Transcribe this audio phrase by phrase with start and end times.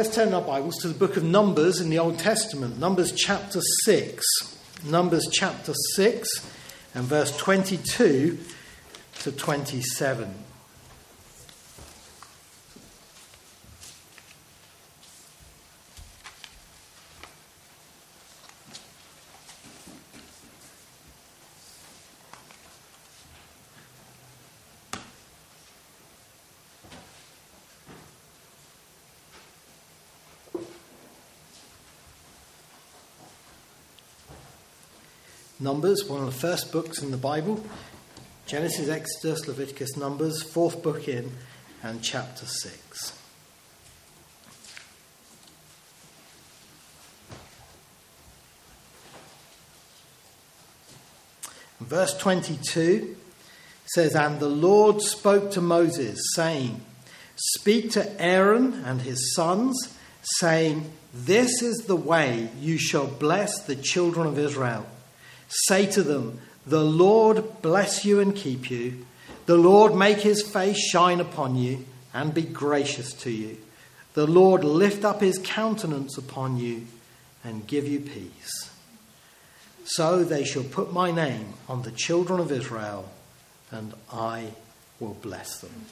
[0.00, 2.78] Let's turn our Bibles to the book of Numbers in the Old Testament.
[2.78, 4.24] Numbers chapter 6.
[4.84, 6.28] Numbers chapter 6
[6.94, 8.38] and verse 22
[9.18, 10.32] to 27.
[35.78, 37.64] Numbers, one of the first books in the Bible.
[38.46, 41.30] Genesis, Exodus, Leviticus, Numbers, fourth book in,
[41.84, 43.16] and chapter 6.
[51.78, 53.16] Verse 22
[53.94, 56.80] says, And the Lord spoke to Moses, saying,
[57.36, 59.96] Speak to Aaron and his sons,
[60.40, 64.84] saying, This is the way you shall bless the children of Israel.
[65.48, 69.06] Say to them, The Lord bless you and keep you.
[69.46, 73.56] The Lord make his face shine upon you and be gracious to you.
[74.14, 76.86] The Lord lift up his countenance upon you
[77.44, 78.70] and give you peace.
[79.84, 83.08] So they shall put my name on the children of Israel,
[83.70, 84.48] and I
[85.00, 85.86] will bless them.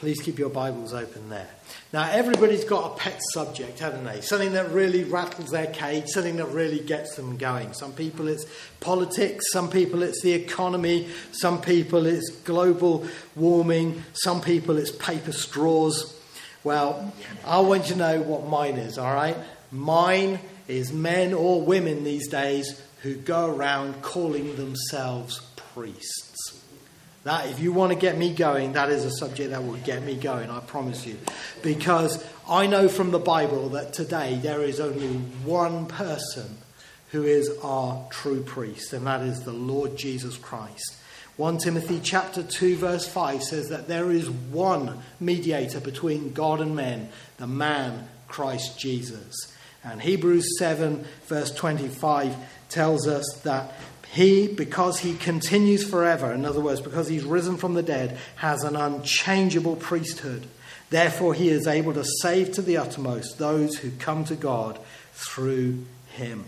[0.00, 1.50] Please keep your Bibles open there.
[1.92, 4.22] Now, everybody's got a pet subject, haven't they?
[4.22, 7.74] Something that really rattles their cage, something that really gets them going.
[7.74, 8.46] Some people it's
[8.80, 13.06] politics, some people it's the economy, some people it's global
[13.36, 16.18] warming, some people it's paper straws.
[16.64, 17.12] Well,
[17.44, 19.36] I want you to know what mine is, all right?
[19.70, 25.40] Mine is men or women these days who go around calling themselves
[25.74, 26.29] priests.
[27.24, 30.02] That, if you want to get me going, that is a subject that will get
[30.02, 31.18] me going, I promise you.
[31.62, 36.56] Because I know from the Bible that today there is only one person
[37.10, 40.96] who is our true priest, and that is the Lord Jesus Christ.
[41.36, 46.76] 1 Timothy chapter 2 verse 5 says that there is one mediator between God and
[46.76, 47.08] men,
[47.38, 49.34] the man Christ Jesus.
[49.82, 52.36] And Hebrews 7 verse 25
[52.68, 53.72] tells us that
[54.12, 58.64] he, because he continues forever, in other words, because he's risen from the dead, has
[58.64, 60.48] an unchangeable priesthood.
[60.90, 64.80] Therefore, he is able to save to the uttermost those who come to God
[65.12, 66.44] through him.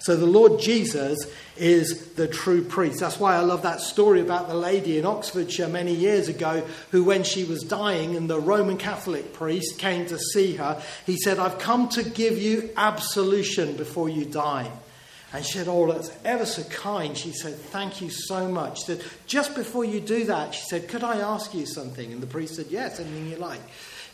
[0.00, 1.18] So, the Lord Jesus
[1.56, 3.00] is the true priest.
[3.00, 7.04] That's why I love that story about the lady in Oxfordshire many years ago who,
[7.04, 11.38] when she was dying and the Roman Catholic priest came to see her, he said,
[11.38, 14.70] I've come to give you absolution before you die.
[15.32, 17.16] And she said, Oh, that's ever so kind.
[17.16, 18.78] She said, Thank you so much.
[18.78, 22.12] She said, Just before you do that, she said, Could I ask you something?
[22.12, 23.60] And the priest said, Yes, anything you like.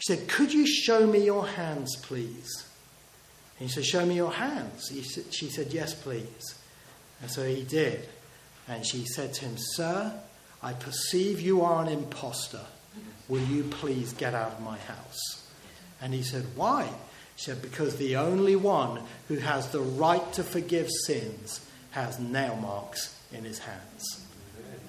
[0.01, 2.67] She said, Could you show me your hands, please?
[3.59, 4.91] And he said, Show me your hands.
[4.91, 6.59] Said, she said, Yes, please.
[7.23, 8.09] And so he did.
[8.67, 10.13] And she said to him, Sir,
[10.63, 12.65] I perceive you are an impostor.
[13.29, 15.47] Will you please get out of my house?
[16.01, 16.89] And he said, Why?
[17.37, 22.57] She said, Because the only one who has the right to forgive sins has nail
[22.57, 24.25] marks in his hands.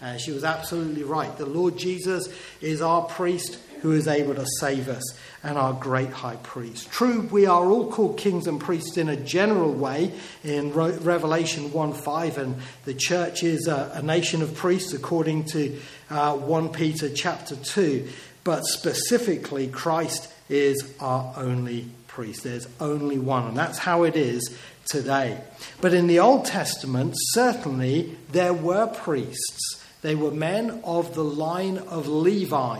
[0.01, 1.35] And she was absolutely right.
[1.37, 2.27] The Lord Jesus
[2.61, 6.91] is our priest who is able to save us and our great high priest.
[6.91, 10.11] True, we are all called kings and priests in a general way
[10.43, 12.55] in Revelation 1 5, and
[12.85, 15.79] the church is a, a nation of priests according to
[16.09, 18.07] uh, 1 Peter chapter 2.
[18.43, 22.45] But specifically, Christ is our only priest.
[22.45, 25.37] There's only one, and that's how it is today.
[25.81, 29.83] But in the Old Testament, certainly there were priests.
[30.01, 32.79] They were men of the line of Levi.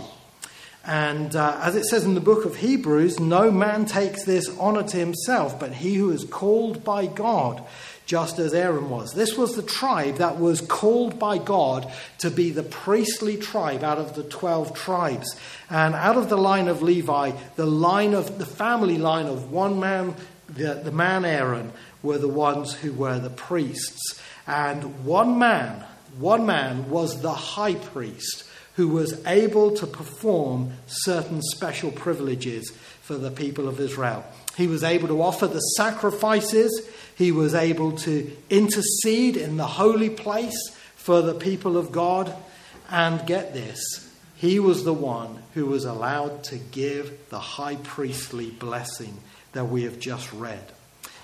[0.85, 4.84] And uh, as it says in the book of Hebrews, no man takes this honor
[4.84, 7.62] to himself, but he who is called by God
[8.05, 9.13] just as Aaron was.
[9.13, 13.97] This was the tribe that was called by God to be the priestly tribe out
[13.97, 15.35] of the 12 tribes.
[15.69, 19.79] And out of the line of Levi, the line of the family line of one
[19.79, 20.16] man,
[20.47, 21.72] the, the man Aaron,
[22.03, 24.22] were the ones who were the priests.
[24.46, 25.84] And one man,
[26.19, 28.43] one man was the high priest
[28.75, 32.72] who was able to perform certain special privileges
[33.02, 34.25] for the people of Israel.
[34.57, 36.87] He was able to offer the sacrifices.
[37.16, 42.34] He was able to intercede in the holy place for the people of God.
[42.90, 43.79] And get this,
[44.35, 49.17] he was the one who was allowed to give the high priestly blessing
[49.53, 50.72] that we have just read.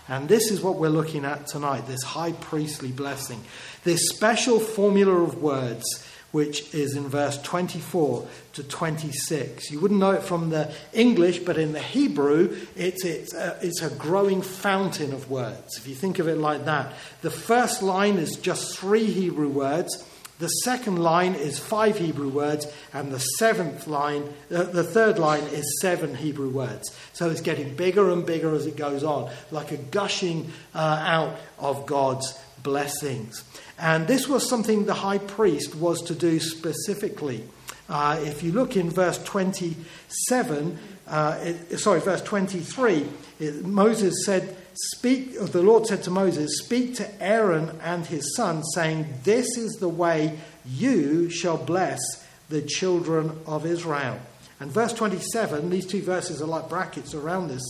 [0.07, 3.41] And this is what we're looking at tonight this high priestly blessing.
[3.83, 5.85] This special formula of words
[6.31, 9.71] which is in verse 24 to 26.
[9.71, 13.81] You wouldn't know it from the English, but in the Hebrew, it's, it's, a, it's
[13.81, 15.77] a growing fountain of words.
[15.77, 20.07] If you think of it like that, the first line is just three Hebrew words.
[20.39, 25.43] The second line is five Hebrew words, and the seventh line, uh, the third line
[25.43, 26.89] is seven Hebrew words.
[27.13, 31.37] So it's getting bigger and bigger as it goes on, like a gushing uh, out
[31.59, 32.33] of God's
[32.63, 33.43] blessings.
[33.79, 37.43] And this was something the high priest was to do specifically.
[37.89, 43.05] Uh, if you look in verse 27, uh, it, sorry, verse 23,
[43.39, 48.63] it, Moses said, Speak, the Lord said to Moses, Speak to Aaron and his son,
[48.63, 51.99] saying, This is the way you shall bless
[52.47, 54.19] the children of Israel.
[54.61, 57.63] And verse 27, these two verses are like brackets around this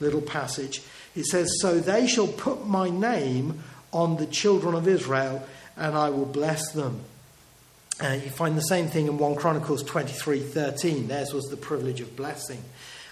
[0.00, 0.82] little passage.
[1.14, 3.62] It says, So they shall put my name
[3.92, 5.46] on the children of Israel,
[5.76, 7.00] and I will bless them.
[8.02, 11.08] Uh, you find the same thing in 1 Chronicles 23 13.
[11.08, 12.62] Theirs was the privilege of blessing.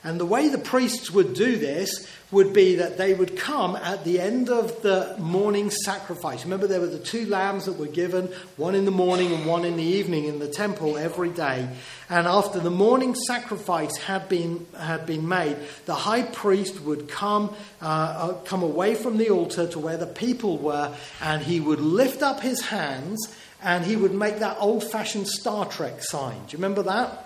[0.05, 4.05] And the way the priests would do this would be that they would come at
[4.05, 6.43] the end of the morning sacrifice.
[6.43, 8.27] Remember, there were the two lambs that were given,
[8.57, 11.69] one in the morning and one in the evening in the temple every day.
[12.11, 17.55] And after the morning sacrifice had been, had been made, the high priest would come,
[17.81, 21.81] uh, uh come away from the altar to where the people were, and he would
[21.81, 26.37] lift up his hands and he would make that old fashioned Star Trek sign.
[26.47, 27.26] Do you remember that?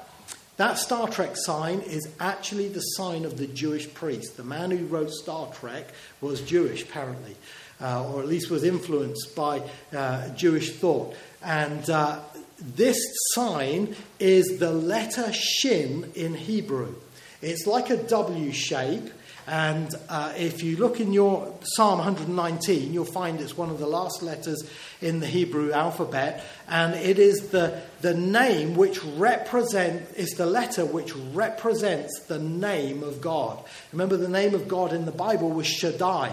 [0.61, 4.37] That Star Trek sign is actually the sign of the Jewish priest.
[4.37, 5.87] The man who wrote Star Trek
[6.21, 7.35] was Jewish, apparently,
[7.81, 9.62] uh, or at least was influenced by
[9.97, 11.17] uh, Jewish thought.
[11.43, 12.21] And uh,
[12.59, 12.99] this
[13.33, 16.95] sign is the letter Shin in Hebrew.
[17.41, 19.11] It's like a W shape,
[19.50, 23.87] and uh, if you look in your Psalm 119, you'll find it's one of the
[23.87, 24.62] last letters
[25.00, 30.87] in the Hebrew alphabet, and it is the, the name which represent is the letter
[30.87, 33.58] which represents the name of God.
[33.91, 36.31] Remember, the name of God in the Bible was Shaddai.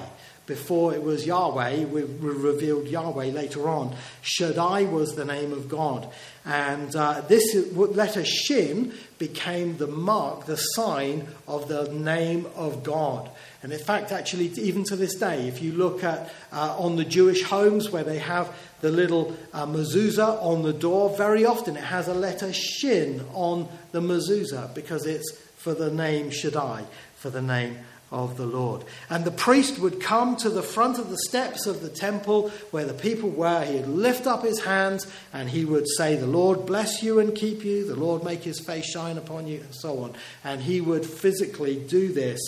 [0.47, 3.93] Before it was Yahweh, we revealed Yahweh later on.
[4.21, 6.07] Shaddai was the name of God.
[6.45, 13.29] And uh, this letter Shin became the mark, the sign of the name of God.
[13.61, 17.03] And in fact, actually, even to this day, if you look at uh, on the
[17.03, 21.83] Jewish homes where they have the little uh, mezuzah on the door, very often it
[21.83, 26.85] has a letter Shin on the mezuzah because it's for the name Shaddai,
[27.17, 27.79] for the name
[28.11, 28.83] of the Lord.
[29.09, 32.85] And the priest would come to the front of the steps of the temple where
[32.85, 33.65] the people were.
[33.65, 37.65] He'd lift up his hands and he would say, The Lord bless you and keep
[37.65, 40.13] you, the Lord make his face shine upon you, and so on.
[40.43, 42.39] And he would physically do this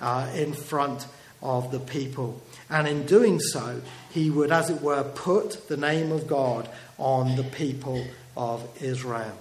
[0.00, 1.06] uh, in front
[1.42, 2.40] of the people.
[2.70, 3.80] And in doing so,
[4.10, 6.68] he would, as it were, put the name of God
[6.98, 8.04] on the people
[8.36, 9.36] of Israel.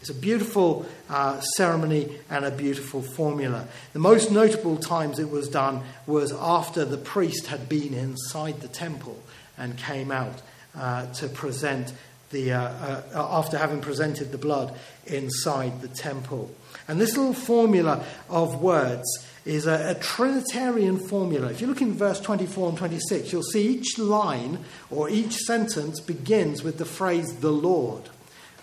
[0.00, 3.68] It's a beautiful uh, ceremony and a beautiful formula.
[3.92, 8.68] The most notable times it was done was after the priest had been inside the
[8.68, 9.22] temple
[9.58, 10.40] and came out
[10.74, 11.92] uh, to present
[12.30, 14.74] the, uh, uh after having presented the blood
[15.06, 16.50] inside the temple.
[16.88, 19.06] And this little formula of words
[19.44, 21.50] is a, a, Trinitarian formula.
[21.50, 24.60] If you look in verse 24 and 26, you'll see each line
[24.90, 28.08] or each sentence begins with the phrase the Lord.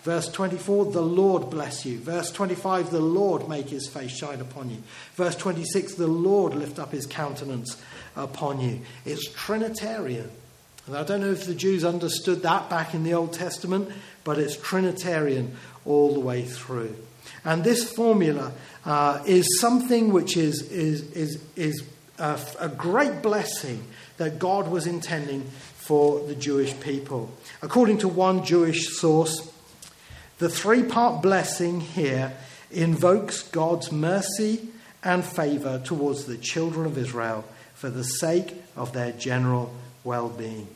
[0.08, 1.98] Verse 24, the Lord bless you.
[2.00, 4.78] Verse 25, the Lord make his face shine upon you.
[5.16, 7.76] Verse 26, the Lord lift up his countenance
[8.16, 8.80] upon you.
[9.04, 10.32] It's Trinitarian.
[10.86, 13.92] And I don't know if the Jews understood that back in the Old Testament,
[14.24, 16.96] but it's Trinitarian all the way through.
[17.44, 18.54] And this formula
[18.86, 21.84] uh, is something which is, is, is, is
[22.18, 23.84] a, a great blessing
[24.16, 25.42] that God was intending
[25.76, 27.30] for the Jewish people.
[27.62, 29.52] According to one Jewish source,
[30.40, 32.34] the three part blessing here
[32.72, 34.68] invokes God's mercy
[35.04, 40.68] and favor towards the children of Israel for the sake of their general well being.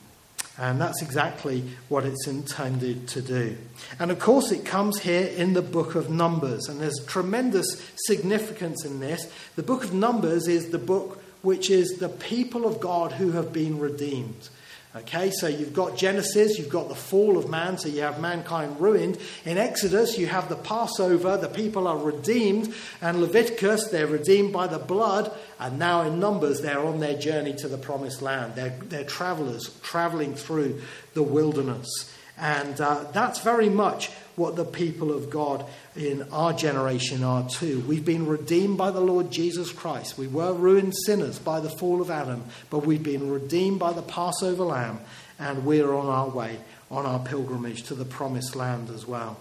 [0.57, 3.57] And that's exactly what it's intended to do.
[3.99, 8.85] And of course, it comes here in the book of Numbers, and there's tremendous significance
[8.85, 9.31] in this.
[9.55, 13.51] The book of Numbers is the book which is the people of God who have
[13.51, 14.49] been redeemed.
[14.93, 18.77] Okay, so you've got Genesis, you've got the fall of man, so you have mankind
[18.81, 19.17] ruined.
[19.45, 22.73] In Exodus, you have the Passover, the people are redeemed.
[23.01, 25.31] And Leviticus, they're redeemed by the blood.
[25.61, 28.55] And now in Numbers, they're on their journey to the promised land.
[28.55, 30.81] They're, they're travelers traveling through
[31.13, 32.13] the wilderness.
[32.37, 37.81] And uh, that's very much what the people of God in our generation are too.
[37.81, 40.17] We've been redeemed by the Lord Jesus Christ.
[40.17, 44.01] We were ruined sinners by the fall of Adam, but we've been redeemed by the
[44.01, 44.99] Passover lamb,
[45.39, 46.59] and we're on our way
[46.91, 49.37] on our pilgrimage to the promised land as well.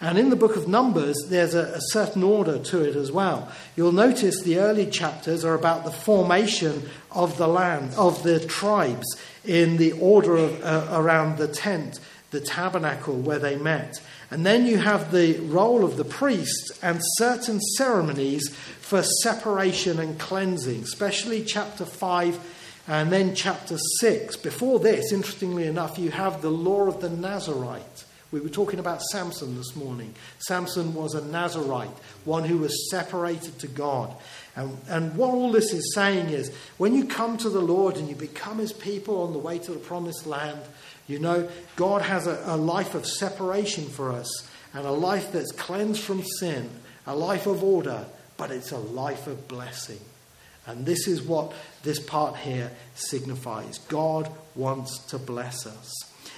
[0.00, 3.50] And in the book of Numbers, there's a, a, certain order to it as well.
[3.76, 9.06] You'll notice the early chapters are about the formation of the land, of the tribes,
[9.44, 14.00] in the order of, uh, around the tent, the tabernacle where they met.
[14.32, 18.48] And then you have the role of the priest and certain ceremonies
[18.80, 24.36] for separation and cleansing, especially chapter 5 and then chapter 6.
[24.36, 29.02] Before this, interestingly enough, you have the law of the Nazarite we were talking about
[29.02, 30.14] Samson this morning.
[30.38, 31.90] Samson was a Nazarite,
[32.24, 34.14] one who was separated to God.
[34.56, 38.08] And, and what all this is saying is when you come to the Lord and
[38.08, 40.62] you become his people on the way to the promised land,
[41.06, 45.52] you know, God has a, a life of separation for us and a life that's
[45.52, 46.70] cleansed from sin,
[47.06, 48.06] a life of order,
[48.36, 50.00] but it's a life of blessing.
[50.66, 53.78] And this is what this part here signifies.
[53.78, 55.92] God wants to bless us.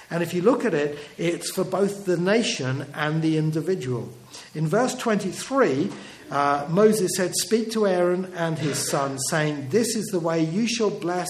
[0.09, 4.09] And if you look at it, it's for both the nation and the individual.
[4.53, 5.91] In verse 23,
[6.29, 10.67] uh, Moses said, Speak to Aaron and his son, saying, This is the way you
[10.67, 11.27] shall bless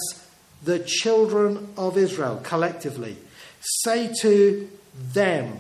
[0.64, 3.18] the children of Israel collectively.
[3.66, 4.70] Say to
[5.14, 5.60] them,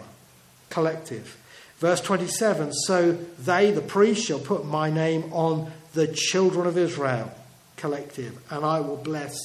[0.69, 1.37] collective.
[1.79, 7.33] Verse 27 So they, the priests, shall put my name on the children of Israel,
[7.77, 9.35] collective, and I will bless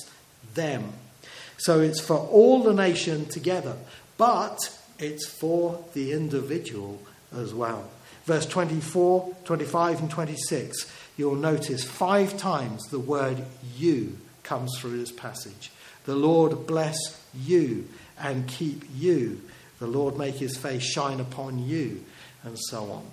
[0.54, 0.92] them.
[1.58, 3.76] So it's for all the nation together,
[4.18, 4.58] but
[4.98, 7.00] it's for the individual
[7.32, 7.90] as well.
[8.24, 13.42] Verse 24, 25, and 26, you'll notice five times the word
[13.76, 15.70] you comes through this passage.
[16.04, 16.98] The Lord bless
[17.34, 17.88] you
[18.20, 19.40] and keep you.
[19.78, 22.04] The Lord make his face shine upon you,
[22.44, 23.04] and so on.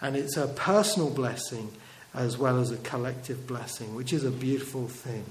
[0.00, 1.70] And it's a personal blessing
[2.14, 5.24] as well as a collective blessing, which is a beautiful thing.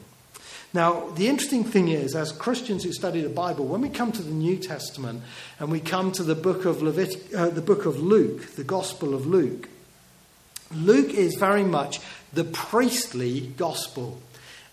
[0.73, 4.23] Now, the interesting thing is, as Christians who study the Bible, when we come to
[4.23, 5.21] the New Testament
[5.59, 9.13] and we come to the book of, Levit- uh, the book of Luke, the Gospel
[9.13, 9.69] of Luke,
[10.73, 11.99] Luke is very much
[12.33, 14.19] the priestly gospel.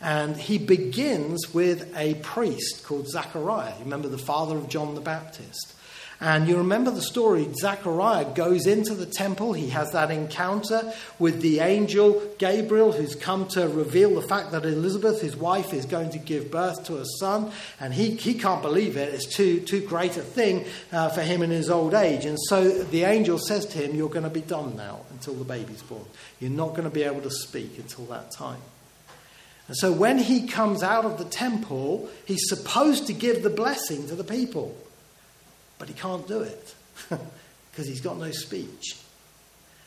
[0.00, 3.75] And he begins with a priest called Zechariah.
[3.80, 5.75] Remember the father of John the Baptist.
[6.23, 9.54] And you remember the story Zechariah goes into the temple.
[9.54, 14.66] He has that encounter with the angel Gabriel, who's come to reveal the fact that
[14.66, 17.50] Elizabeth, his wife, is going to give birth to a son.
[17.80, 19.14] And he, he can't believe it.
[19.14, 22.26] It's too, too great a thing uh, for him in his old age.
[22.26, 25.45] And so the angel says to him, You're going to be dumb now until the
[25.45, 26.04] baby's born.
[26.38, 28.61] You're not going to be able to speak until that time.
[29.71, 34.09] And so when he comes out of the temple, he's supposed to give the blessing
[34.09, 34.77] to the people
[35.81, 36.75] but he can't do it
[37.09, 38.97] because he's got no speech.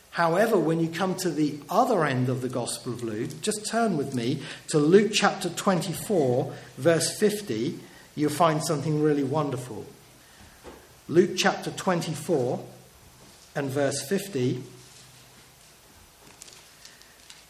[0.09, 3.95] However, when you come to the other end of the Gospel of Luke, just turn
[3.95, 7.79] with me to Luke chapter 24, verse 50,
[8.15, 9.85] you'll find something really wonderful.
[11.07, 12.63] Luke chapter 24
[13.55, 14.63] and verse 50,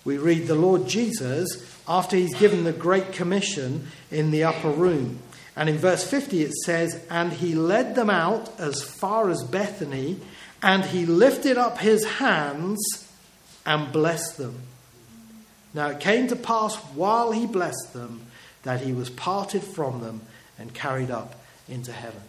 [0.06, 5.20] we read the Lord Jesus, after he's given the Great Commission in the upper room,
[5.56, 10.20] and in verse 50 it says, And he led them out as far as Bethany,
[10.62, 12.80] and he lifted up his hands
[13.66, 14.62] and blessed them.
[15.74, 18.22] Now it came to pass while he blessed them
[18.64, 20.22] that he was parted from them
[20.58, 21.36] and carried up
[21.68, 22.22] into heaven.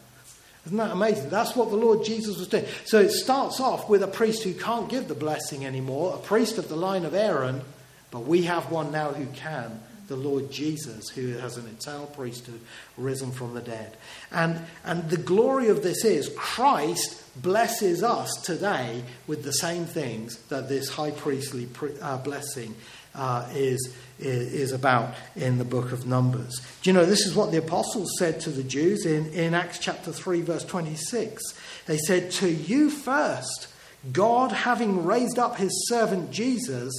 [0.67, 1.29] Isn't that amazing?
[1.29, 2.65] That's what the Lord Jesus was doing.
[2.85, 6.59] So it starts off with a priest who can't give the blessing anymore, a priest
[6.59, 7.63] of the line of Aaron,
[8.11, 12.61] but we have one now who can the Lord Jesus, who has an eternal priesthood,
[12.97, 13.97] risen from the dead.
[14.31, 20.37] And, and the glory of this is Christ blesses us today with the same things
[20.49, 21.69] that this high priestly
[22.01, 22.75] uh, blessing
[23.15, 26.61] uh, is, is about in the book of Numbers.
[26.83, 29.79] Do you know, this is what the apostles said to the Jews in, in Acts
[29.79, 31.43] chapter 3, verse 26.
[31.87, 33.69] They said, To you first,
[34.13, 36.93] God, having raised up his servant Jesus,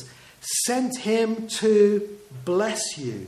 [0.66, 2.08] sent him to
[2.44, 3.28] bless you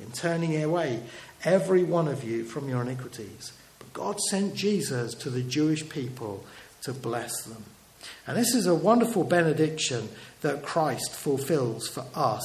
[0.00, 1.02] in turning away
[1.44, 3.52] every one of you from your iniquities.
[3.78, 6.44] But God sent Jesus to the Jewish people
[6.82, 7.64] to bless them.
[8.26, 10.08] And this is a wonderful benediction
[10.40, 12.44] that Christ fulfills for us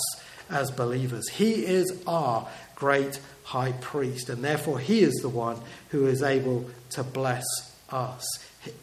[0.50, 1.28] as believers.
[1.30, 6.70] He is our great high priest, and therefore he is the one who is able
[6.92, 7.46] to bless
[7.89, 8.25] us.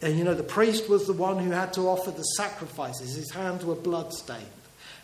[0.03, 3.31] And you know, the priest was the one who had to offer the sacrifices, his
[3.31, 4.47] hands were bloodstained.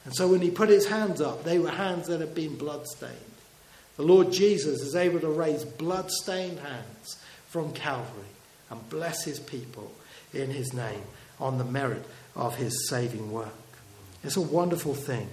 [0.04, 3.14] And so when he put his hands up, they were hands that had been bloodstained.
[3.96, 8.24] The Lord Jesus is able to raise blood-stained hands from Calvary
[8.70, 9.92] and bless his people
[10.32, 11.02] in his name
[11.42, 13.48] on the merit of his saving work.
[14.24, 15.28] It's a wonderful thing.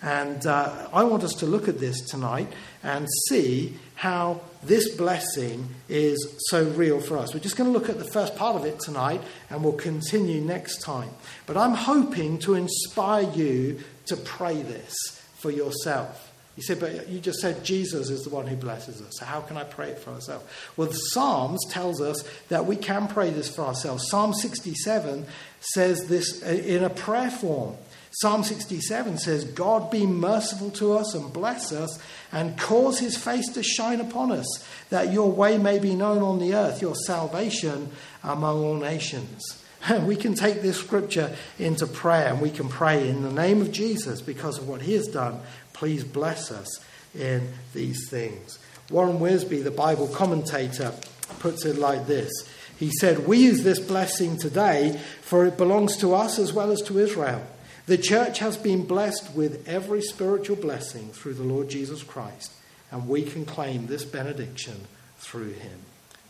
[0.00, 2.52] And uh, I want us to look at this tonight
[2.84, 7.34] and see how this blessing is so real for us.
[7.34, 10.40] We're just going to look at the first part of it tonight and we'll continue
[10.40, 11.10] next time.
[11.46, 14.94] But I'm hoping to inspire you to pray this
[15.38, 16.32] for yourself.
[16.58, 19.18] You said, but you just said Jesus is the one who blesses us.
[19.18, 20.72] So how can I pray it for myself?
[20.76, 24.08] Well, the Psalms tells us that we can pray this for ourselves.
[24.08, 25.24] Psalm 67
[25.60, 27.76] says this in a prayer form.
[28.10, 32.00] Psalm 67 says, God be merciful to us and bless us
[32.32, 36.38] and cause his face to shine upon us, that your way may be known on
[36.38, 37.90] the earth, your salvation
[38.24, 39.62] among all nations.
[40.02, 43.70] we can take this scripture into prayer and we can pray in the name of
[43.70, 45.40] Jesus because of what he has done.
[45.72, 46.84] Please bless us
[47.14, 48.58] in these things.
[48.90, 50.92] Warren Wiersbe, the Bible commentator,
[51.38, 52.30] puts it like this.
[52.78, 56.80] He said, We use this blessing today, for it belongs to us as well as
[56.82, 57.44] to Israel.
[57.86, 62.52] The church has been blessed with every spiritual blessing through the Lord Jesus Christ,
[62.90, 64.86] and we can claim this benediction
[65.18, 65.80] through him.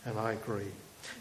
[0.05, 0.71] And I agree.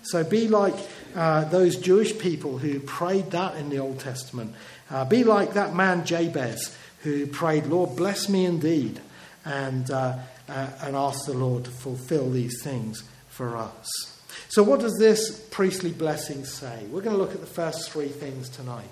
[0.02, 0.74] So be like
[1.14, 4.54] uh, those Jewish people who prayed that in the Old Testament.
[4.90, 9.00] Uh, be like that man Jabez who prayed, Lord, bless me indeed,
[9.44, 10.18] and, uh,
[10.48, 14.17] uh and asked the Lord to fulfill these things for us.
[14.48, 16.84] So, what does this priestly blessing say?
[16.90, 18.88] We're going to look at the first three things tonight.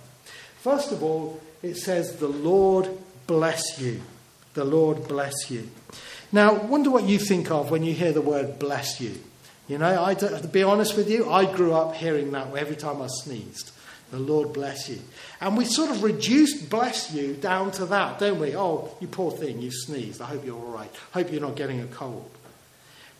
[0.58, 2.88] First of all, it says, The Lord
[3.26, 4.02] bless you.
[4.54, 5.68] The Lord bless you.
[6.32, 9.18] Now, wonder what you think of when you hear the word bless you.
[9.68, 13.02] You know, I, to be honest with you, I grew up hearing that every time
[13.02, 13.72] I sneezed.
[14.10, 15.00] The Lord bless you.
[15.40, 18.56] And we sort of reduced bless you down to that, don't we?
[18.56, 20.20] Oh, you poor thing, you sneezed.
[20.20, 20.90] I hope you're all right.
[21.12, 22.30] Hope you're not getting a cold.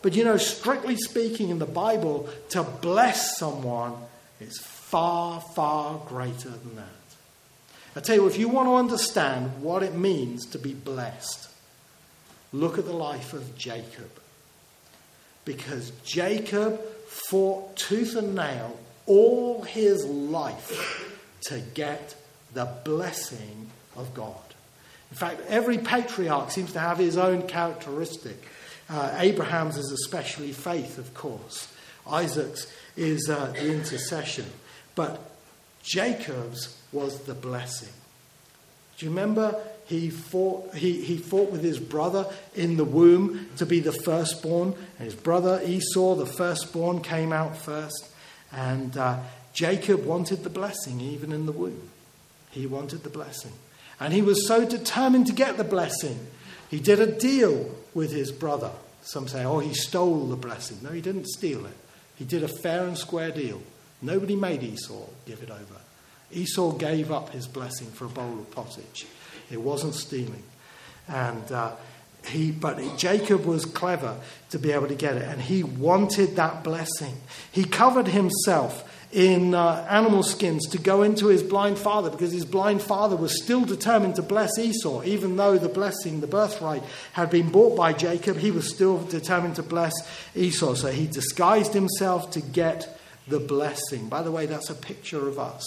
[0.01, 3.93] But you know, strictly speaking, in the Bible, to bless someone
[4.39, 6.85] is far, far greater than that.
[7.95, 11.49] I tell you, if you want to understand what it means to be blessed,
[12.53, 14.11] look at the life of Jacob
[15.45, 22.15] because Jacob fought tooth and nail all his life to get
[22.53, 24.35] the blessing of God.
[25.09, 28.43] In fact, every patriarch seems to have his own characteristic.
[28.89, 31.73] Uh, Abraham's is especially faith, of course.
[32.09, 34.45] Isaac's is uh, the intercession.
[34.95, 35.19] But
[35.83, 37.93] Jacob's was the blessing.
[38.97, 39.55] Do you remember
[39.87, 44.73] he fought, he, he fought with his brother in the womb to be the firstborn.
[44.99, 48.09] And his brother Esau, the firstborn, came out first.
[48.51, 49.19] And uh,
[49.53, 51.89] Jacob wanted the blessing even in the womb.
[52.51, 53.53] He wanted the blessing.
[53.99, 56.19] And he was so determined to get the blessing.
[56.69, 58.69] He did a deal with his brother.
[59.01, 60.77] Some say, oh, he stole the blessing.
[60.83, 61.75] No, he didn't steal it.
[62.15, 63.59] He did a fair and square deal.
[64.03, 65.81] Nobody made Esau give it over.
[66.31, 69.07] Esau gave up his blessing for a bowl of pottage.
[69.49, 70.43] It wasn't stealing.
[71.07, 71.71] And uh,
[72.27, 74.17] he, but Jacob was clever
[74.51, 77.15] to be able to get it, and he wanted that blessing.
[77.51, 82.45] He covered himself in uh, animal skins to go into his blind father because his
[82.45, 85.03] blind father was still determined to bless Esau.
[85.03, 89.55] Even though the blessing, the birthright, had been bought by Jacob, he was still determined
[89.55, 89.93] to bless
[90.35, 90.73] Esau.
[90.73, 94.09] So he disguised himself to get the blessing.
[94.09, 95.65] By the way, that's a picture of us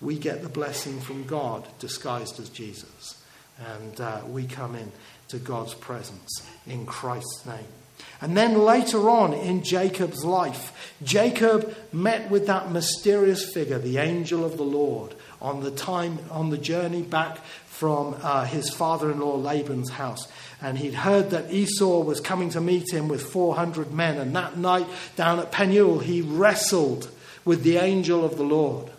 [0.00, 3.22] we get the blessing from God disguised as Jesus.
[3.58, 4.90] And uh, we come in
[5.28, 7.79] to God's presence in Christ's name.
[8.20, 14.44] And then later on in Jacob's life, Jacob met with that mysterious figure, the angel
[14.44, 19.88] of the Lord, on the time on the journey back from uh, his father-in-law Laban's
[19.88, 20.28] house.
[20.60, 24.18] And he'd heard that Esau was coming to meet him with 400 men.
[24.18, 27.10] And that night down at Peniel, he wrestled
[27.46, 28.90] with the angel of the Lord.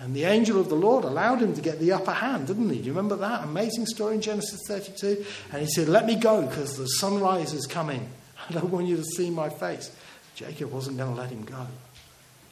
[0.00, 2.78] And the angel of the Lord allowed him to get the upper hand, didn't he?
[2.78, 3.44] Do you remember that?
[3.44, 5.24] Amazing story in Genesis 32.
[5.52, 8.08] And he said, Let me go because the sunrise is coming.
[8.50, 9.94] I don't want you to see my face.
[10.34, 11.66] Jacob wasn't going to let him go.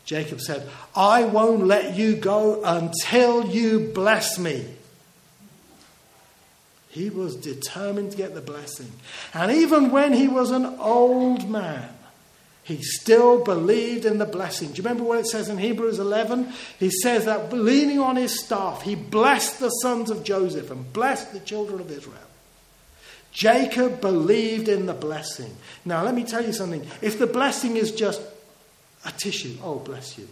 [0.04, 4.64] Jacob said, I won't let you go until you bless me.
[6.88, 8.92] He was determined to get the blessing.
[9.34, 11.90] And even when he was an old man,
[12.62, 14.68] he still believed in the blessing.
[14.68, 16.52] Do you remember what it says in Hebrews 11?
[16.78, 21.32] He says that leaning on his staff, he blessed the sons of Joseph and blessed
[21.32, 22.27] the children of Israel.
[23.32, 25.54] Jacob believed in the blessing.
[25.84, 26.86] Now, let me tell you something.
[27.02, 28.20] If the blessing is just
[29.04, 30.28] a tissue, oh, bless you.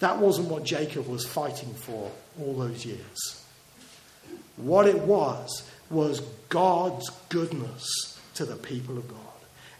[0.00, 2.10] That wasn't what Jacob was fighting for
[2.40, 3.44] all those years.
[4.56, 9.18] What it was, was God's goodness to the people of God.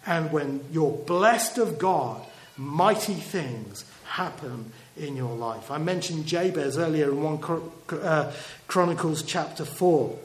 [0.07, 2.25] And when you're blessed of God,
[2.57, 5.71] mighty things happen in your life.
[5.71, 8.33] I mentioned Jabez earlier in 1 uh,
[8.69, 10.19] Chronicles chapter 4.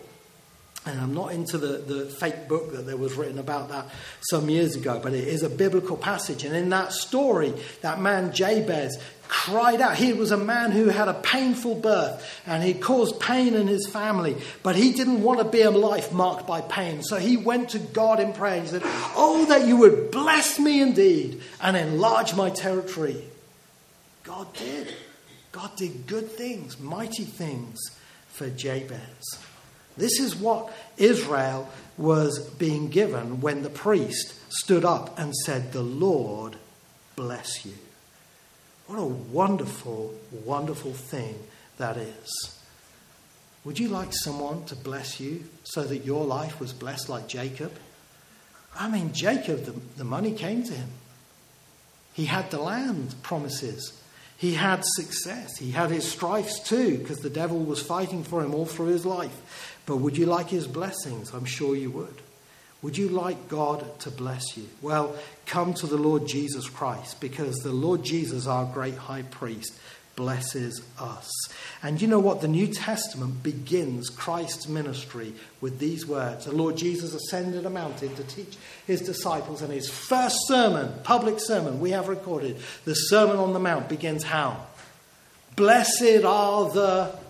[0.83, 3.87] And I'm not into the, the fake book that there was written about that
[4.21, 6.43] some years ago, but it is a biblical passage.
[6.43, 9.95] And in that story, that man Jabez cried out.
[9.95, 13.87] He was a man who had a painful birth and he caused pain in his
[13.87, 17.03] family, but he didn't want to be a life marked by pain.
[17.03, 18.59] So he went to God in prayer.
[18.61, 23.23] He said, Oh, that you would bless me indeed and enlarge my territory.
[24.23, 24.93] God did.
[25.51, 27.79] God did good things, mighty things
[28.27, 29.37] for Jabez.
[29.97, 35.81] This is what Israel was being given when the priest stood up and said, The
[35.81, 36.55] Lord
[37.15, 37.73] bless you.
[38.87, 40.13] What a wonderful,
[40.45, 41.35] wonderful thing
[41.77, 42.57] that is.
[43.63, 47.71] Would you like someone to bless you so that your life was blessed like Jacob?
[48.75, 50.89] I mean, Jacob, the, the money came to him.
[52.13, 54.01] He had the land promises.
[54.35, 55.57] He had success.
[55.57, 59.05] He had his strifes too, because the devil was fighting for him all through his
[59.05, 59.70] life.
[59.91, 61.33] But would you like his blessings?
[61.33, 62.21] I'm sure you would.
[62.81, 64.69] Would you like God to bless you?
[64.81, 69.77] Well, come to the Lord Jesus Christ, because the Lord Jesus, our great high priest,
[70.15, 71.29] blesses us.
[71.83, 72.39] And you know what?
[72.39, 76.45] The New Testament begins Christ's ministry with these words.
[76.45, 78.55] The Lord Jesus ascended a mountain to teach
[78.87, 83.59] his disciples, and his first sermon, public sermon, we have recorded, the Sermon on the
[83.59, 84.67] Mount begins how?
[85.57, 87.20] Blessed are the.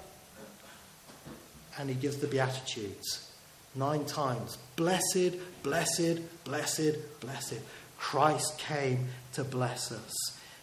[1.80, 3.32] And he gives the Beatitudes
[3.76, 4.58] nine times.
[4.76, 7.60] Blessed, blessed, blessed, blessed.
[7.98, 10.14] Christ came to bless us.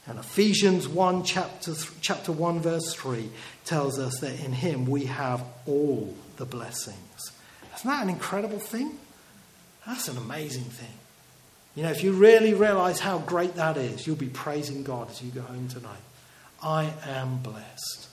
[0.07, 3.29] And Ephesians 1, chapter, chapter 1, verse 3,
[3.65, 7.33] tells us that in him we have all the blessings.
[7.77, 8.99] Isn't that an incredible thing?
[9.87, 10.95] That's an amazing thing.
[11.75, 15.23] You know, if you really realize how great that is, you'll be praising God as
[15.23, 16.01] you go home tonight.
[16.63, 18.08] I am blessed.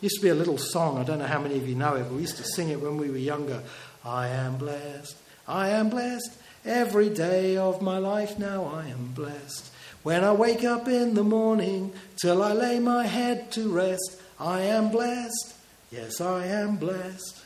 [0.00, 2.04] Used to be a little song, I don't know how many of you know it,
[2.04, 3.62] but we used to sing it when we were younger.
[4.04, 6.32] I am blessed, I am blessed,
[6.64, 9.70] every day of my life now I am blessed.
[10.02, 14.62] When I wake up in the morning till I lay my head to rest, I
[14.62, 15.54] am blessed.
[15.90, 17.44] Yes, I am blessed.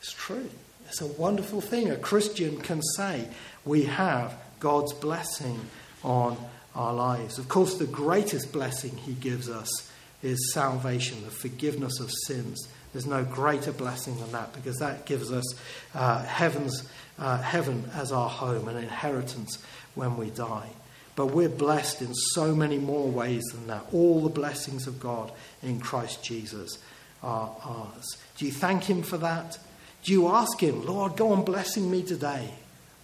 [0.00, 0.50] It's true.
[0.88, 3.28] It's a wonderful thing a Christian can say.
[3.64, 5.60] We have God's blessing
[6.02, 6.36] on
[6.74, 7.38] our lives.
[7.38, 9.87] Of course, the greatest blessing He gives us
[10.22, 12.68] is salvation, the forgiveness of sins.
[12.92, 15.44] There's no greater blessing than that because that gives us
[15.94, 19.62] uh, heaven's, uh, heaven as our home, and inheritance
[19.94, 20.70] when we die.
[21.14, 23.84] But we're blessed in so many more ways than that.
[23.92, 26.78] All the blessings of God in Christ Jesus
[27.22, 28.16] are ours.
[28.36, 29.58] Do you thank Him for that?
[30.04, 32.50] Do you ask Him, Lord, go on blessing me today?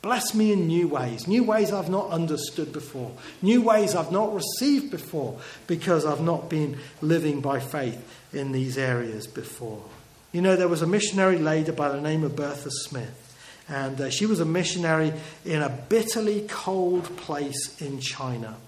[0.04, 4.34] Bless me in new ways, new ways I've not understood before, new ways I've not
[4.34, 9.82] received before because I've not been living by faith in these areas before.
[10.30, 13.18] You know, there was a missionary lady by the name of Bertha Smith.
[13.66, 15.10] And uh, she was a missionary
[15.46, 18.58] in a bitterly cold place in China.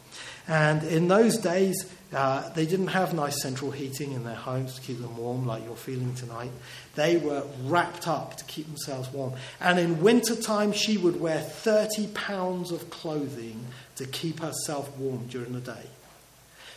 [0.48, 4.80] And in those days, uh, they didn't have nice central heating in their homes to
[4.80, 6.52] keep them warm like you're feeling tonight.
[6.94, 9.34] They were wrapped up to keep themselves warm.
[9.60, 15.52] And in wintertime, she would wear 30 pounds of clothing to keep herself warm during
[15.52, 15.86] the day.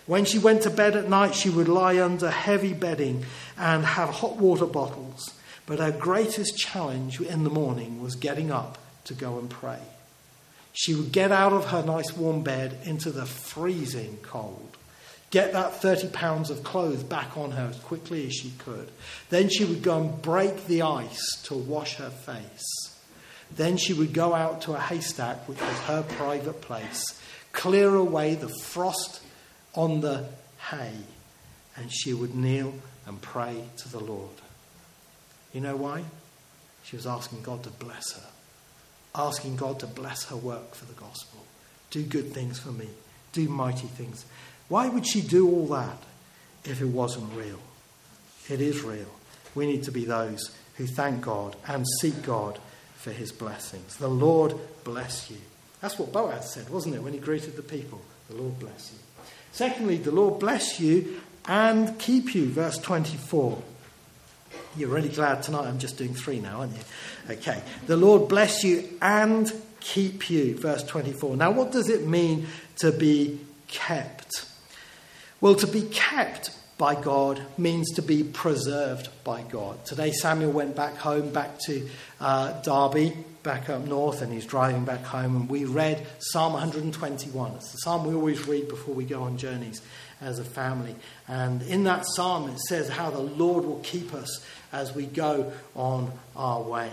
[0.07, 4.09] When she went to bed at night, she would lie under heavy bedding and have
[4.09, 5.35] hot water bottles.
[5.67, 9.79] But her greatest challenge in the morning was getting up to go and pray.
[10.73, 14.77] She would get out of her nice warm bed into the freezing cold,
[15.29, 18.89] get that 30 pounds of clothes back on her as quickly as she could.
[19.29, 22.63] Then she would go and break the ice to wash her face.
[23.51, 27.19] Then she would go out to a haystack, which was her private place,
[27.51, 29.21] clear away the frost
[29.73, 30.25] on the
[30.71, 30.93] hay,
[31.75, 32.73] and she would kneel
[33.07, 34.29] and pray to the Lord.
[35.53, 36.03] You know why?
[36.83, 38.28] She was asking God to bless her,
[39.15, 41.45] asking God to bless her work for the gospel,
[41.91, 42.87] do good things for me,
[43.33, 44.25] do mighty things.
[44.67, 45.97] Why would she do all that
[46.63, 47.59] if it wasn't real?
[48.49, 49.09] It is real.
[49.55, 52.59] We need to be those who thank God and seek God
[52.95, 53.97] for his blessings.
[53.97, 55.37] The Lord bless you.
[55.81, 58.01] That's what Boaz said, wasn't it, when he greeted the people?
[58.29, 58.99] The Lord bless you.
[59.51, 62.45] Secondly, the Lord bless you and keep you.
[62.45, 63.61] Verse 24.
[64.79, 66.83] You're really glad tonight I'm just doing three now, aren't you?
[67.31, 67.61] Okay.
[67.87, 70.55] The Lord bless you and keep you.
[70.57, 71.35] Verse 24.
[71.35, 74.45] Now, what does it mean to be kept?
[75.41, 79.83] Well, to be kept by God means to be preserved by God.
[79.83, 81.89] Today, Samuel went back home, back to
[82.21, 85.35] uh, Derby, back up north, and he's driving back home.
[85.35, 87.51] And we read Psalm 121.
[87.55, 89.81] It's the psalm we always read before we go on journeys
[90.21, 90.95] as a family.
[91.27, 95.51] And in that psalm, it says how the Lord will keep us as we go
[95.75, 96.91] on our way.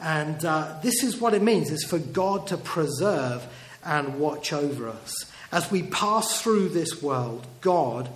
[0.00, 3.46] And uh, this is what it means: is for God to preserve
[3.84, 5.12] and watch over us
[5.52, 7.46] as we pass through this world.
[7.60, 8.08] God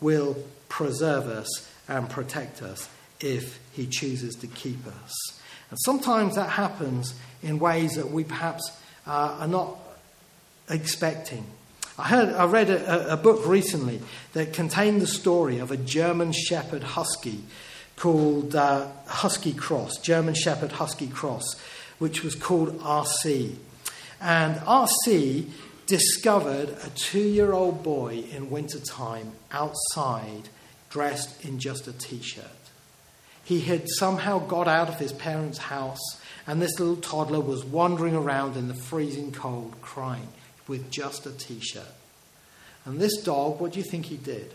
[0.00, 0.36] will
[0.68, 2.88] preserve us and protect us
[3.20, 5.14] if He chooses to keep us.
[5.70, 8.70] And sometimes that happens in ways that we perhaps
[9.06, 9.76] uh, are not
[10.70, 11.44] expecting.
[11.98, 14.00] I, heard, I read a, a, book recently
[14.32, 17.42] that contained the story of a German Shepherd Husky
[17.96, 21.56] called uh, Husky Cross, German Shepherd Husky Cross,
[21.98, 23.56] which was called RC.
[24.20, 25.50] And RC
[25.86, 30.50] discovered a two year old boy in wintertime outside
[30.90, 32.44] dressed in just a t shirt.
[33.42, 38.14] He had somehow got out of his parents' house, and this little toddler was wandering
[38.14, 40.28] around in the freezing cold crying
[40.68, 41.94] with just a t shirt.
[42.84, 44.52] And this dog, what do you think he did?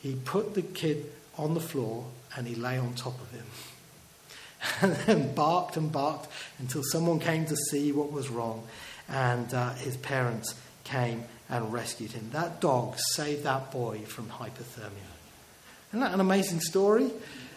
[0.00, 1.06] He put the kid
[1.38, 2.04] on the floor
[2.36, 3.46] and he lay on top of him.
[5.06, 8.66] And barked and barked until someone came to see what was wrong,
[9.08, 12.30] and uh, his parents came and rescued him.
[12.32, 15.12] That dog saved that boy from hypothermia.
[15.90, 17.10] Isn't that an amazing story?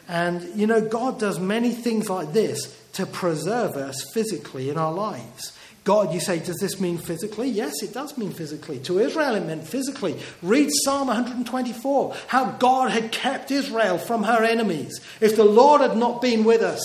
[0.07, 4.93] And you know, God does many things like this to preserve us physically in our
[4.93, 5.57] lives.
[5.83, 7.47] God, you say, does this mean physically?
[7.47, 8.77] Yes, it does mean physically.
[8.79, 10.19] To Israel, it meant physically.
[10.41, 14.99] Read Psalm 124, how God had kept Israel from her enemies.
[15.21, 16.83] If the Lord had not been with us,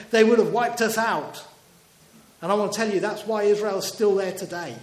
[0.12, 1.44] they would have wiped us out.
[2.40, 4.76] And I want to tell you, that's why Israel is still there today.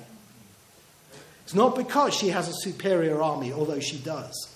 [1.43, 4.53] It's not because she has a superior army, although she does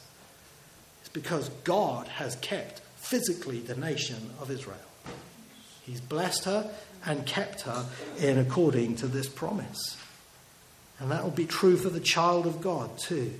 [0.99, 2.80] It's because God has kept
[3.11, 4.77] physically the nation of Israel.
[5.83, 6.71] He's blessed her
[7.05, 7.85] and kept her
[8.17, 9.97] in according to this promise.
[10.97, 13.33] And that will be true for the child of God too.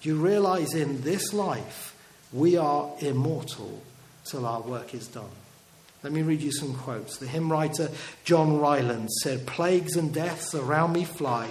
[0.00, 1.94] Do you realize in this life
[2.32, 3.82] we are immortal
[4.24, 5.36] till our work is done?
[6.02, 7.18] Let me read you some quotes.
[7.18, 7.90] The hymn writer
[8.24, 11.48] John Ryland said, Plagues and deaths around me fly.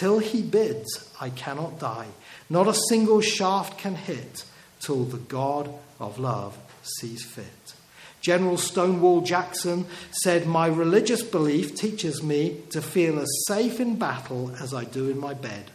[0.00, 2.08] Till he bids, I cannot die.
[2.48, 4.44] Not a single shaft can hit
[4.80, 6.58] till the God of love
[6.98, 7.74] sees fit.
[8.20, 9.86] General Stonewall Jackson
[10.22, 15.08] said, My religious belief teaches me to feel as safe in battle as I do
[15.08, 15.70] in my bed.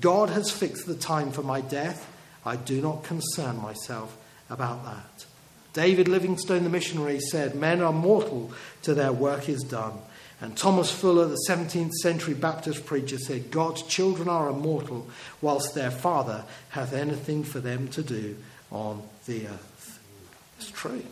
[0.00, 2.10] God has fixed the time for my death.
[2.44, 4.16] I do not concern myself
[4.50, 5.26] about that.
[5.72, 9.94] David Livingstone, the missionary, said, Men are mortal till their work is done.
[10.40, 15.08] And Thomas Fuller, the 17th century Baptist preacher, said, God's children are immortal,
[15.40, 18.36] whilst their Father hath anything for them to do
[18.70, 19.77] on the earth.
[20.58, 21.02] It's true.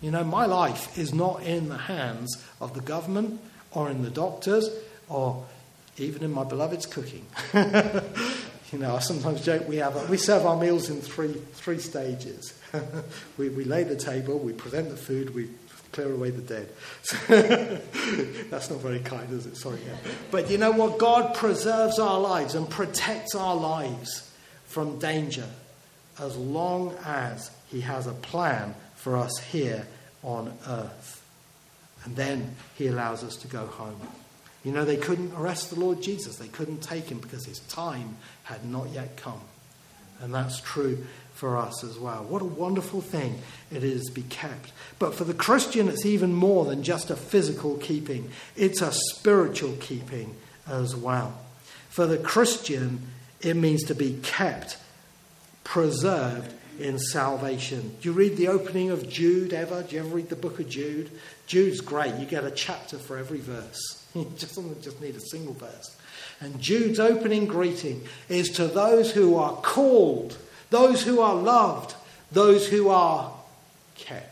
[0.00, 3.40] You know, my life is not in the hands of the government
[3.70, 4.68] or in the doctors
[5.08, 5.44] or
[5.96, 7.24] even in my beloved's cooking.
[7.54, 12.58] you know, I sometimes joke we have we serve our meals in three three stages.
[13.38, 15.48] we, we lay the table, we present the food, we
[15.92, 16.68] clear away the dead.
[18.50, 19.56] That's not very kind, is it?
[19.56, 19.78] Sorry.
[19.86, 20.12] Yeah.
[20.30, 20.98] But you know what?
[20.98, 24.30] God preserves our lives and protects our lives
[24.66, 25.46] from danger
[26.18, 29.86] as long as He has a plan for us here
[30.22, 31.26] on earth.
[32.04, 34.00] And then He allows us to go home.
[34.62, 38.16] You know, they couldn't arrest the Lord Jesus, they couldn't take Him because His time
[38.44, 39.40] had not yet come.
[40.20, 41.04] And that's true
[41.34, 42.22] for us as well.
[42.24, 43.40] What a wonderful thing
[43.72, 44.70] it is to be kept.
[44.98, 49.76] But for the Christian, it's even more than just a physical keeping, it's a spiritual
[49.80, 50.36] keeping
[50.68, 51.40] as well.
[51.88, 53.08] For the Christian,
[53.40, 54.76] it means to be kept,
[55.64, 56.52] preserved
[56.82, 57.96] in salvation.
[58.00, 59.82] Do you read the opening of Jude ever?
[59.82, 61.10] Do you ever read the book of Jude?
[61.46, 62.14] Jude's great.
[62.16, 63.98] You get a chapter for every verse.
[64.14, 65.96] You just, just need a single verse.
[66.42, 70.36] And Jude's opening greeting is to those who are called
[70.72, 71.94] those who are loved,
[72.32, 73.32] those who are
[73.94, 74.31] kept.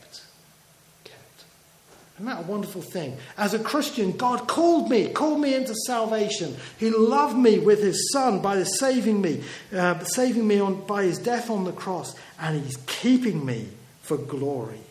[2.21, 3.17] Isn't that a wonderful thing?
[3.35, 6.55] As a Christian, God called me, called me into salvation.
[6.77, 9.41] He loved me with his son by saving me,
[9.75, 13.69] uh, saving me on, by his death on the cross, and he's keeping me
[14.03, 14.81] for glory.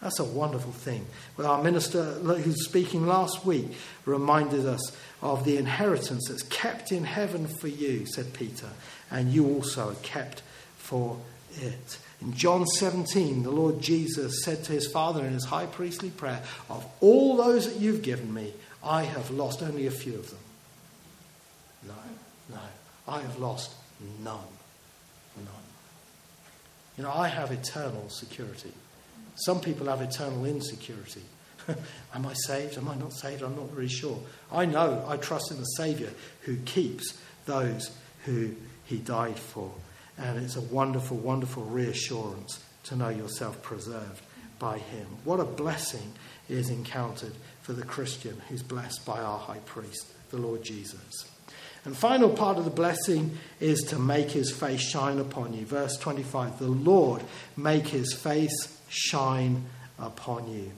[0.00, 1.04] That's a wonderful thing.
[1.36, 3.72] Well, our minister who's speaking last week
[4.06, 8.70] reminded us of the inheritance that's kept in heaven for you, said Peter,
[9.10, 10.40] and you also are kept
[10.78, 11.18] for
[11.62, 11.98] it.
[12.20, 16.42] In John 17, the Lord Jesus said to his Father in his high priestly prayer,
[16.70, 20.38] Of all those that you've given me, I have lost only a few of them.
[21.86, 21.94] No,
[22.50, 22.60] no.
[23.08, 23.72] I have lost
[24.22, 24.38] none.
[25.36, 25.66] None.
[26.96, 28.72] You know, I have eternal security.
[29.44, 31.22] Some people have eternal insecurity.
[32.14, 32.78] Am I saved?
[32.78, 33.42] Am I not saved?
[33.42, 34.18] I'm not really sure.
[34.50, 36.10] I know I trust in the Saviour
[36.42, 37.90] who keeps those
[38.24, 38.52] who
[38.84, 39.70] he died for.
[40.18, 44.22] And it's a wonderful, wonderful reassurance to know yourself preserved
[44.58, 45.06] by him.
[45.24, 46.12] What a blessing
[46.48, 51.28] is encountered for the Christian who's blessed by our high priest, the Lord Jesus.
[51.84, 55.64] And final part of the blessing is to make his face shine upon you.
[55.64, 57.22] Verse 25 The Lord
[57.56, 59.64] make his face shine
[59.98, 60.72] upon you.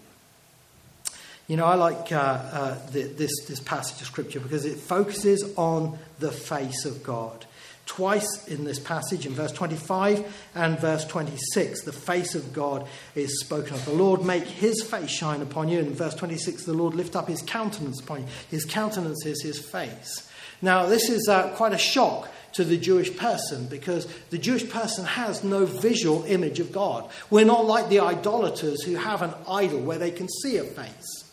[1.47, 5.55] You know, I like uh, uh, the, this, this passage of Scripture because it focuses
[5.57, 7.47] on the face of God.
[7.89, 13.41] Twice in this passage, in verse 25 and verse 26, the face of God is
[13.41, 13.85] spoken of.
[13.87, 15.79] The Lord make his face shine upon you.
[15.79, 18.27] In verse 26, the Lord lift up his countenance upon you.
[18.51, 20.31] His countenance is his face.
[20.61, 25.07] Now, this is uh, quite a shock to the Jewish person because the Jewish person
[25.07, 27.09] has no visual image of God.
[27.31, 31.25] We're not like the idolaters who have an idol where they can see a face.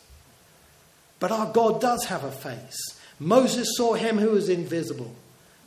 [1.20, 2.78] But our God does have a face.
[3.20, 5.14] Moses saw him who was invisible,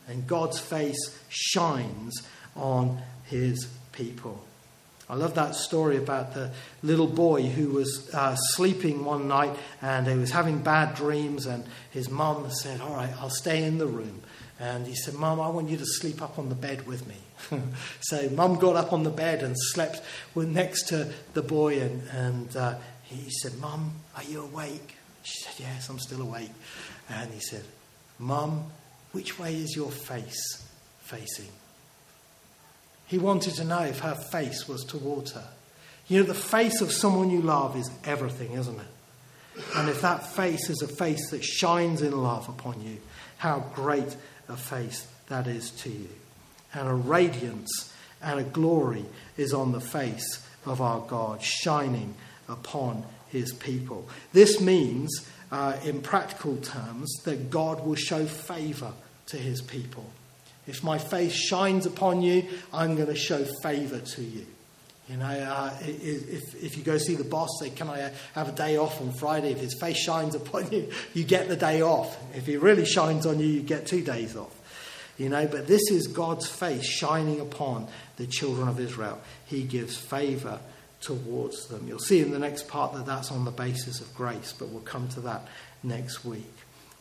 [0.09, 2.21] and God's face shines
[2.55, 4.43] on his people.
[5.09, 6.51] I love that story about the
[6.83, 11.63] little boy who was uh, sleeping one night and he was having bad dreams, and
[11.89, 14.21] his mum said, All right, I'll stay in the room.
[14.59, 17.15] And he said, Mum, I want you to sleep up on the bed with me.
[18.01, 20.01] so mum got up on the bed and slept
[20.35, 24.95] next to the boy, and, and uh, he said, Mum, are you awake?
[25.23, 26.51] She said, Yes, I'm still awake.
[27.09, 27.63] And he said,
[28.19, 28.65] Mum,
[29.11, 30.67] which way is your face
[31.01, 31.49] facing?
[33.07, 35.47] He wanted to know if her face was towards her.
[36.07, 39.65] You know, the face of someone you love is everything, isn't it?
[39.75, 42.97] And if that face is a face that shines in love upon you,
[43.37, 44.15] how great
[44.47, 46.09] a face that is to you.
[46.73, 49.05] And a radiance and a glory
[49.37, 52.15] is on the face of our God, shining
[52.47, 54.07] upon his people.
[54.33, 58.93] This means, uh, in practical terms, that God will show favour
[59.27, 60.05] to his people.
[60.67, 64.45] If my face shines upon you, I'm going to show favour to you.
[65.09, 68.51] You know, uh, if, if you go see the boss, say, Can I have a
[68.51, 69.51] day off on Friday?
[69.51, 72.15] If his face shines upon you, you get the day off.
[72.35, 74.55] If he really shines on you, you get two days off.
[75.17, 79.19] You know, but this is God's face shining upon the children of Israel.
[79.47, 80.59] He gives favour
[81.01, 81.87] towards them.
[81.87, 84.81] You'll see in the next part that that's on the basis of grace, but we'll
[84.81, 85.47] come to that
[85.83, 86.53] next week.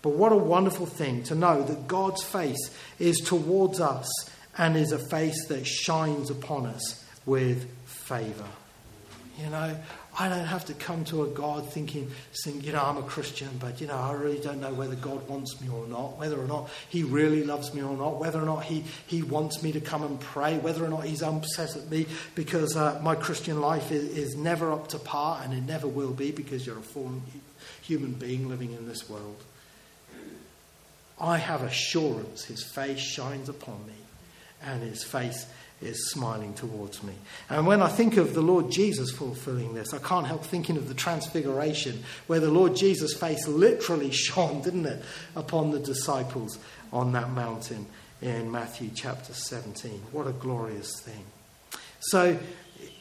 [0.03, 4.09] But what a wonderful thing to know that God's face is towards us
[4.57, 8.49] and is a face that shines upon us with favour.
[9.39, 9.77] You know,
[10.21, 13.49] I don't have to come to a God thinking, saying, you know, I'm a Christian,
[13.61, 16.47] but, you know, I really don't know whether God wants me or not, whether or
[16.47, 19.81] not He really loves me or not, whether or not He, he wants me to
[19.81, 23.93] come and pray, whether or not He's upset at me because uh, my Christian life
[23.93, 27.23] is, is never up to par and it never will be because you're a fallen
[27.83, 29.45] human being living in this world.
[31.21, 33.95] I have assurance His face shines upon me
[34.63, 35.47] and His face
[35.81, 37.15] is smiling towards me.
[37.49, 40.89] And when I think of the Lord Jesus fulfilling this, I can't help thinking of
[40.89, 45.03] the transfiguration, where the Lord Jesus' face literally shone, didn't it,
[45.37, 46.59] upon the disciples
[46.93, 47.87] on that mountain
[48.21, 50.03] in Matthew chapter 17.
[50.13, 51.25] What a glorious thing.
[52.01, 52.39] So,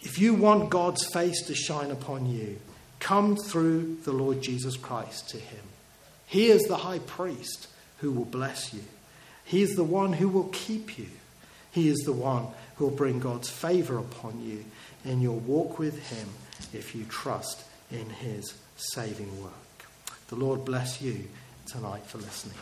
[0.01, 2.59] if you want God's face to shine upon you,
[2.99, 5.63] come through the Lord Jesus Christ to Him.
[6.25, 7.67] He is the high priest
[7.99, 8.83] who will bless you,
[9.45, 11.07] He is the one who will keep you.
[11.71, 12.47] He is the one
[12.79, 14.63] will bring God's favour upon you
[15.05, 16.27] in your walk with Him
[16.73, 19.53] if you trust in His saving work.
[20.27, 21.27] The Lord bless you
[21.65, 22.57] tonight for listening.